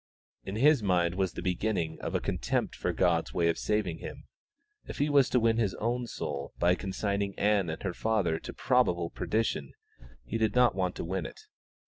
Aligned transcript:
In 0.45 0.55
his 0.55 0.81
mind 0.81 1.13
was 1.13 1.33
the 1.33 1.43
beginning 1.43 1.99
of 2.01 2.15
a 2.15 2.19
contempt 2.19 2.75
for 2.75 2.91
God's 2.91 3.35
way 3.35 3.49
of 3.49 3.59
saving 3.59 3.99
him. 3.99 4.23
If 4.87 4.97
he 4.97 5.11
was 5.11 5.29
to 5.29 5.39
win 5.39 5.57
his 5.57 5.75
own 5.75 6.07
soul 6.07 6.53
by 6.57 6.73
consigning 6.73 7.37
Ann 7.37 7.69
and 7.69 7.83
her 7.83 7.93
father 7.93 8.39
to 8.39 8.51
probable 8.51 9.11
perdition, 9.11 9.73
he 10.25 10.39
did 10.39 10.55
not 10.55 10.73
want 10.73 10.95
to 10.95 11.05
win 11.05 11.27
it. 11.27 11.41